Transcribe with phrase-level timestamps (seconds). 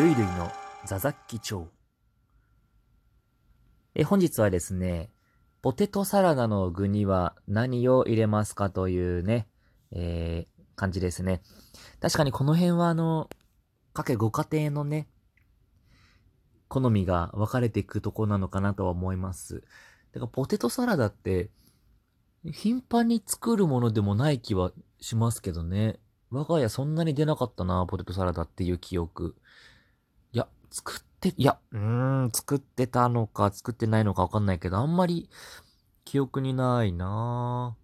[0.00, 0.50] ルイルイの
[0.86, 1.68] ザザッキ町。
[3.94, 5.10] え、本日はですね、
[5.60, 9.46] ポテトサラダの具には何を入れますかというね、
[9.92, 11.42] えー、感じですね。
[12.00, 13.28] 確かにこの辺はあの、
[13.92, 15.06] 各ご家庭のね、
[16.68, 19.64] 好みが分かれていくとこなのかなとは思います。
[20.12, 21.50] だからポテトサラダって、
[22.50, 26.00] 頻繁に作るものでもない気はしますけどね。
[26.30, 29.36] 我が家そんなに出なかったな、ポテトサラダっていう記憶。
[30.70, 31.78] 作って、いや、うー
[32.26, 35.28] ん、作ってたのか作ってないのかわかんないけど、あんまり
[36.04, 37.76] 記憶にないな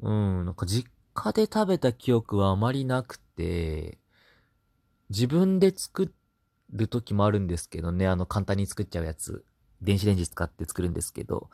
[0.00, 3.98] うん、なんか実家で食べた記憶はあまりなくて、
[5.10, 6.12] 自分で作
[6.72, 9.44] る時もあるんですけどね、あの簡単に作っちゃうやつ。
[9.82, 11.50] 電子レンジ使って作るんですけど、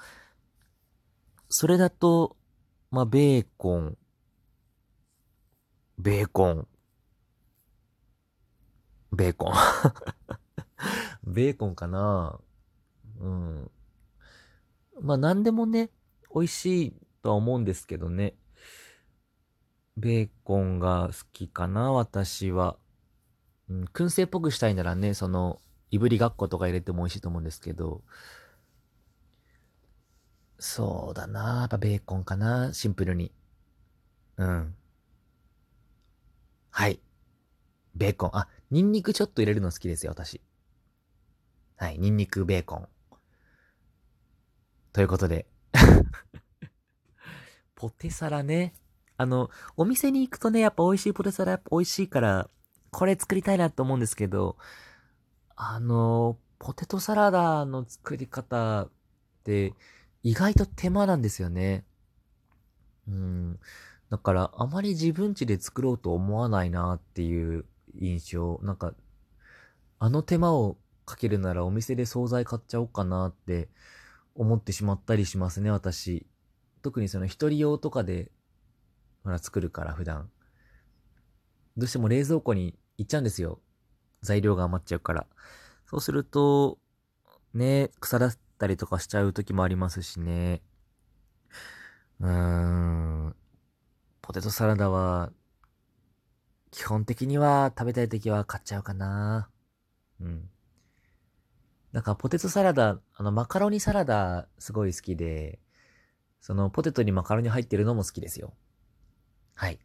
[1.49, 2.37] それだと、
[2.91, 3.97] まあ、ベーコン、
[5.99, 6.69] ベーコン、
[9.13, 9.55] ベーコン
[11.25, 12.41] ベーコンかな
[13.21, 13.71] うん。
[15.01, 15.91] まあ、なんでもね、
[16.35, 18.35] 美味しいとは思うんですけどね。
[19.97, 22.77] ベーコンが好きかな、私は。
[23.69, 25.61] うん、燻製っぽくしたいならね、その、
[25.91, 28.03] いぶりがっことか入れても美味しいと思うんですけど。
[30.59, 33.33] そうだなやっぱベーコンかな、シンプルに。
[34.37, 34.75] うん。
[36.71, 37.01] はい。
[37.95, 38.31] ベーコン。
[38.33, 40.41] あ、ニンニクちょっと入れるの好きですよ、私。
[41.77, 42.89] はい、ニンニクベーコン。
[44.95, 45.47] ということで。
[47.77, 48.73] ポテサラね。
[49.19, 52.49] あの、お店に行くとね、やっぱ美味しいポテサラやっぱ美味しいから、
[52.91, 54.57] これ作りたいなと思うんですけど、
[55.55, 58.91] あの、ポテトサラダの作り方っ
[59.45, 59.75] て
[60.23, 61.85] 意外と手間なんですよね。
[63.07, 63.61] うん。
[64.09, 67.67] だから、あまり自分家で作ろうと思わないなっていう
[67.99, 68.61] 印象。
[68.63, 68.95] なんか、
[69.99, 73.69] あの手間をかけるならお店で惣菜買っちゃおうかなって
[74.35, 76.27] 思ってしまったりしますね、私。
[76.83, 78.31] 特にその一人用とかで、
[79.25, 80.31] ほら、作るから普段。
[81.77, 83.61] どうしても冷蔵庫に行っちゃうんですよ。
[84.23, 85.27] 材料が余っちゃうから。
[85.87, 86.79] そうすると、
[87.55, 90.63] ね、腐らったりとかしちゃう時もありますしね。
[92.21, 93.37] うーん。
[94.23, 95.33] ポテトサラダは、
[96.73, 99.49] 基本的には食べたい時は買っちゃうかな。
[100.21, 100.49] うん。
[101.93, 105.61] なんかポテトサラダ、あのマカロニサラダすごい好きで、
[106.41, 108.55] そのポテトにマカロニ入ってるのも好きですよ。
[109.55, 109.79] はい。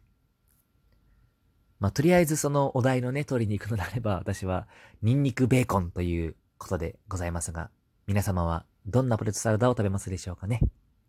[1.78, 4.66] まあ、とりあえずそのお題のね、取りに行くのであれば、私は、
[5.02, 7.70] ニンニクベーコンということでございますが、
[8.06, 10.60] 皆様はどんなポテトサラダを食べますでしょうかね。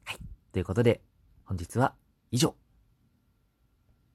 [0.04, 0.18] はい。
[0.52, 1.02] ということで、
[1.46, 1.96] 本日は
[2.32, 2.54] 以上。